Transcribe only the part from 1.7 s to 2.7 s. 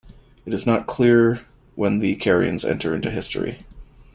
when the Carians